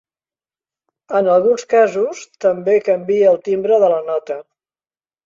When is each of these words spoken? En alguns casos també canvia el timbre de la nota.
En 1.19 1.27
alguns 1.33 1.65
casos 1.73 2.21
també 2.45 2.79
canvia 2.87 3.29
el 3.33 3.39
timbre 3.49 3.79
de 3.85 3.91
la 3.95 4.01
nota. 4.09 4.39